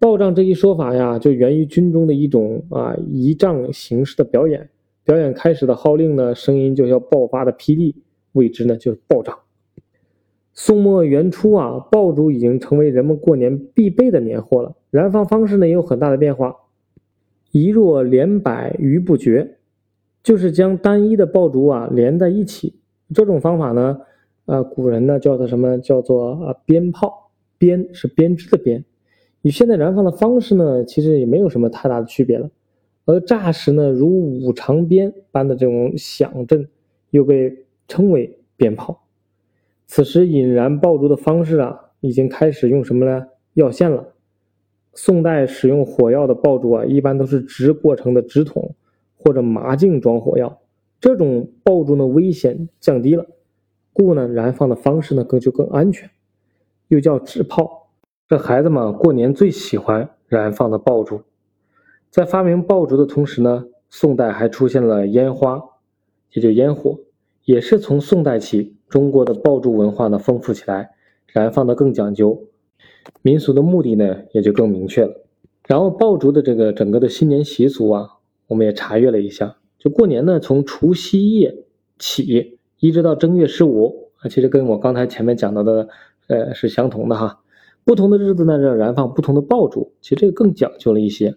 [0.00, 4.68] 爆仗这一说法呀，就源于军中的一种啊仪仗形式的表演。
[5.04, 7.94] 表演开始的号令呢，声音就像爆发的霹雳，
[8.32, 9.38] 谓之呢就是爆仗。
[10.52, 14.74] 宋末元初啊，爆竹已经成为人们过年必备的年货了。
[14.90, 16.56] 燃放方式呢也有很大的变化。
[17.52, 19.58] 一若连摆余不绝，
[20.20, 22.74] 就是将单一的爆竹啊连在一起。
[23.14, 24.00] 这种方法呢，
[24.46, 25.78] 呃，古人呢叫做什么？
[25.78, 27.21] 叫做啊鞭炮。
[27.62, 28.84] 鞭是编织的编，
[29.42, 32.50] 与现在燃放的方式呢，其实也没有什么太大的区别了。
[33.04, 36.68] 而炸时呢，如五长鞭般的这种响震，
[37.10, 39.04] 又被称为鞭炮。
[39.86, 43.28] 此时引燃爆竹的方式啊，已经开始用什么呢？
[43.54, 44.08] 药线了。
[44.92, 48.74] 宋代使用火药的爆竹啊，一般都是直过程的直筒
[49.16, 50.60] 或者麻镜装火药，
[51.00, 53.26] 这种爆竹的危险降低了，
[53.92, 56.10] 故呢燃放的方式呢更就更安全，
[56.92, 57.88] 又叫纸炮。
[58.28, 61.22] 这孩子们过年最喜欢燃放的爆竹。
[62.10, 65.62] 在发明爆竹的同时呢，宋代还出现了烟花，
[66.32, 66.98] 也就烟火，
[67.46, 70.90] 也是从宋代起，中国的爆竹文化呢丰富起来，
[71.28, 72.44] 燃放的更讲究。
[73.22, 75.14] 民俗的目的呢，也就更明确了。
[75.66, 79.56] 然后爆竹的这个整个的新年习俗啊，我们也查阅了一下。
[79.78, 81.64] 就过年呢，从除夕夜
[81.98, 85.88] 起，一直到正月十五啊，其实跟我刚才前面讲到的，
[86.28, 87.40] 呃，是相同的哈。
[87.84, 91.34] 不同的日子呢，要燃放不同的爆竹，其实这个更讲究了一些。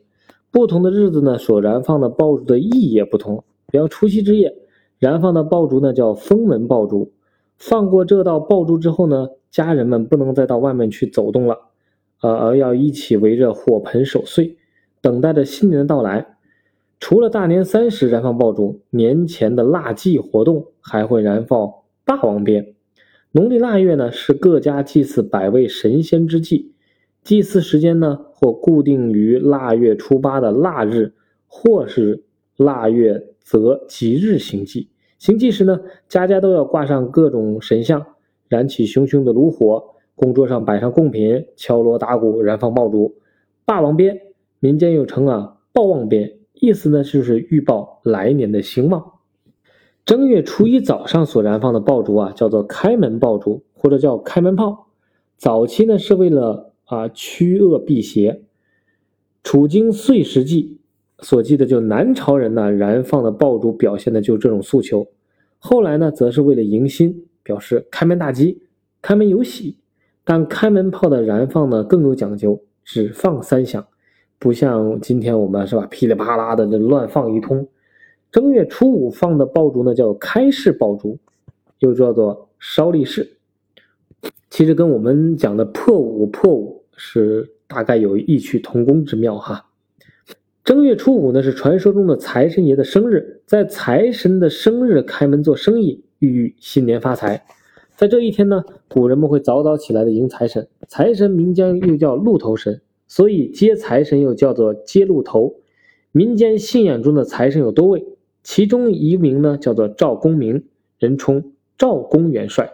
[0.52, 3.44] 不同的日子呢，所燃放的爆竹的意义也不同。
[3.72, 4.56] 比方除夕之夜
[5.00, 7.12] 燃放的爆竹呢，叫封门爆竹。
[7.58, 11.58] 放过这道爆竹之后呢，家人们不能再到外面去走动了，
[12.22, 14.58] 呃，而要一起围着火盆守岁，
[15.02, 16.38] 等待着新年的到来。
[17.00, 21.74] 除了大年三十燃放爆竹，年前的腊祭活动还会燃放
[22.06, 22.75] 霸王鞭。
[23.36, 26.72] 农历腊月呢，是各家祭祀百位神仙之际，
[27.22, 31.12] 祭祀时间呢，或固定于腊月初八的腊日，
[31.46, 32.24] 或是
[32.56, 34.88] 腊月择吉日行祭。
[35.20, 38.06] 行祭时呢，家家都要挂上各种神像，
[38.48, 39.84] 燃起熊熊的炉火，
[40.16, 43.16] 供桌上摆上贡品，敲锣打鼓，燃放爆竹。
[43.66, 44.18] 霸王鞭，
[44.62, 49.04] 民间又称啊报旺鞭，意思呢就是预报来年的兴旺。
[50.06, 54.88] 正月初一早上所燃放的爆竹啊，叫做开门爆竹，或者叫开门炮。
[55.36, 58.44] 早期呢是为了啊驱恶辟邪。
[59.44, 60.80] 处经岁时记。
[61.20, 65.08] 所记的就南朝人呢燃放的爆竹，表现的就这种诉求。
[65.58, 68.62] 后来呢，则是为了迎新，表示开门大吉、
[69.02, 69.78] 开门有喜。
[70.26, 73.88] 但开门炮的燃放呢更有讲究，只放三响，
[74.38, 77.68] 不像今天我们是吧噼里啪啦的这乱放一通。
[78.36, 81.18] 正月初五放的爆竹呢叫开市爆竹，
[81.80, 83.38] 又叫做烧立市。
[84.50, 89.68] 其实跟我们讲的破五破五是大概有异曲同工之妙哈。
[90.66, 97.46] 正月初五呢，是传说中的财神爷的生日，在财神的生日开门做生意，寓意新年发财。
[97.96, 100.68] 在这一天呢，古人们会早早起来的迎财神。
[100.90, 105.56] 财神民间又叫鹿头神，所以接财神又叫做接鹿头。
[106.12, 108.06] 民间信仰中的财神有多位，
[108.46, 110.68] 其中一名呢叫做赵公明，
[111.00, 112.74] 人称赵公元帅。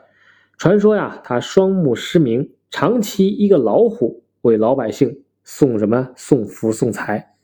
[0.58, 7.36] 传说呀，他双目失明，长期一个老虎为老百姓送什么送福送财。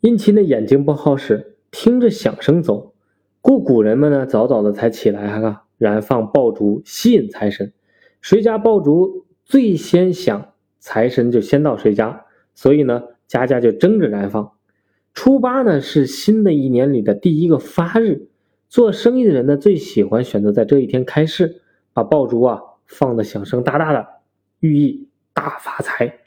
[0.00, 2.94] 因其的眼睛不好使，听着响声走，
[3.42, 7.74] 故古人们呢早早的才起来哈，燃放爆竹吸引财神。
[8.22, 14.52] 谁家爆竹最先响，财神就先到谁家，所以呢，家家就争着燃放。
[15.20, 18.28] 初八呢是新的一年里的第一个发日，
[18.68, 21.60] 做生意的人呢最喜欢选择在这一天开市，
[21.92, 24.06] 把爆竹啊放的响声大大的，
[24.60, 26.20] 寓意大发财。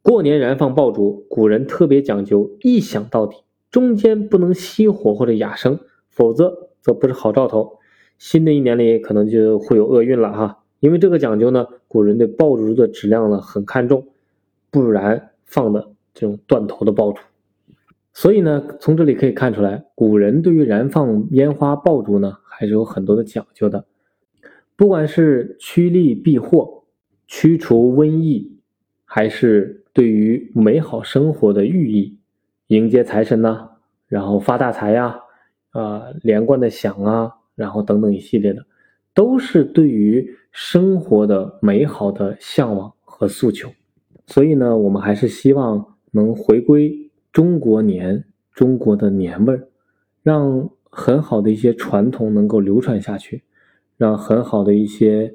[0.00, 3.36] 过年燃放爆竹，古人特别讲究一响到底，
[3.70, 7.80] 中间不能熄火或者哑声，否则则不是好兆头。
[8.16, 10.64] 新的一年里可能就会有厄运了哈。
[10.80, 14.08] 因为这个讲究呢，古人对爆竹的质量呢很看重，
[14.70, 17.20] 不然放的这种断头的爆竹。
[18.16, 23.84] 所以呢，从这里可以看出来，古人对于燃放烟花爆竹呢，还是有很多的讲究的。
[24.74, 26.84] 不管是趋利避祸、
[27.26, 28.58] 驱除瘟疫，
[29.04, 32.16] 还是对于美好生活的寓意，
[32.68, 33.68] 迎接财神呐，
[34.08, 35.20] 然后发大财呀，
[35.72, 38.64] 啊，连贯的响啊，然后等等一系列的，
[39.12, 43.68] 都是对于生活的美好的向往和诉求。
[44.26, 47.05] 所以呢，我们还是希望能回归。
[47.36, 48.24] 中国年，
[48.54, 49.68] 中国的年味儿，
[50.22, 53.42] 让很好的一些传统能够流传下去，
[53.98, 55.34] 让很好的一些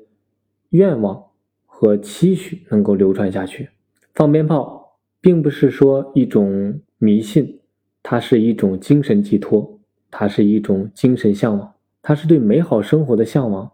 [0.71, 1.25] 愿望
[1.63, 3.69] 和期许能够流传下去。
[4.15, 7.59] 放鞭炮并不是说一种迷信，
[8.01, 9.79] 它是一种精神寄托，
[10.09, 11.71] 它是一种精神向往，
[12.01, 13.73] 它是对美好生活的向往，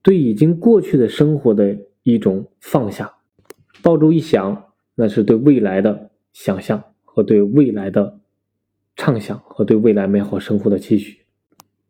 [0.00, 3.16] 对已经过去的生活的一种放下。
[3.82, 4.64] 爆竹一响，
[4.94, 6.82] 那是对未来的想象。
[7.16, 8.20] 和对未来的
[8.94, 11.24] 畅想，和对未来美好生活的期许。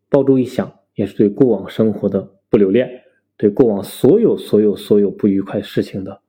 [0.09, 3.03] 爆竹一响，也是对过往生活的不留恋，
[3.37, 6.21] 对过往所有所有所有不愉快事情的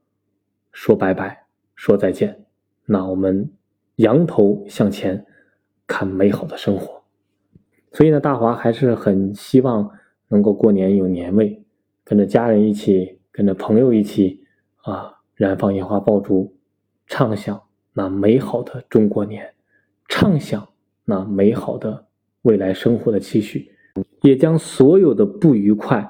[0.72, 1.46] 说拜拜，
[1.76, 2.48] 说再见。
[2.88, 3.52] 那我们
[3.98, 5.28] 扬头向前，
[5.86, 7.04] 看美好的生活。
[7.92, 9.92] 所以呢，大华还是很希望
[10.30, 11.64] 能够过年有年味，
[12.04, 14.44] 跟着家人一起，跟着朋友一起
[14.78, 16.58] 啊，燃放烟花爆竹，
[17.06, 17.62] 畅想。
[17.98, 19.56] 那美好的中国年，
[20.08, 20.70] 畅想
[21.04, 22.06] 那美好的
[22.44, 23.72] 未来生活的期许，
[24.22, 26.08] 也将所有的不愉快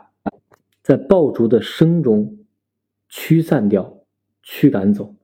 [0.82, 2.40] 在爆竹的声中
[3.08, 4.02] 驱散掉、
[4.44, 5.16] 驱赶走。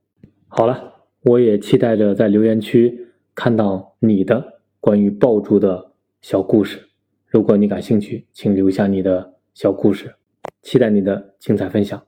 [0.48, 0.94] 好了，
[1.24, 5.92] 我也期待着在留言区看到你的关于爆竹的
[6.22, 6.88] 小故事。
[7.28, 10.16] 如果你感兴趣，请留下你的小故事，
[10.62, 12.02] 期待你的精彩分享。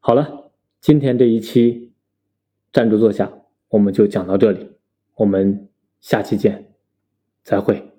[0.00, 0.50] 好了，
[0.82, 1.94] 今天这一期
[2.70, 3.32] 站住坐下。
[3.76, 4.70] 我们就讲到这里，
[5.16, 5.68] 我们
[6.00, 6.72] 下期见，
[7.44, 7.92] 再会。